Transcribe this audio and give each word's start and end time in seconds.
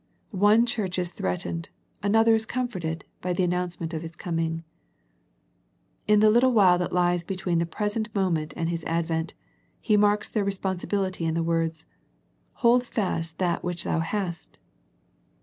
One 0.31 0.65
church 0.65 0.97
is 0.97 1.11
threat 1.11 1.41
ened, 1.41 1.67
another 2.01 2.33
is 2.33 2.47
comforted 2.47 3.05
by 3.21 3.33
the 3.33 3.43
announce 3.43 3.79
ment 3.79 3.93
of 3.93 4.01
His 4.01 4.15
coming. 4.15 4.63
In 6.07 6.21
the 6.21 6.31
little 6.31 6.53
while 6.53 6.79
that 6.79 6.91
lies 6.91 7.23
between 7.23 7.59
the 7.59 7.67
pres 7.67 7.95
ent 7.95 8.15
moment 8.15 8.51
and 8.57 8.67
His 8.69 8.83
advent, 8.85 9.35
He 9.79 9.97
marks 9.97 10.27
their 10.27 10.43
responsibility 10.43 11.23
in 11.25 11.35
the 11.35 11.43
words" 11.43 11.85
Hold 12.65 12.81
fast 12.83 13.37
that 13.37 13.63
which 13.63 13.83
thou 13.83 13.99
hast." 13.99 14.57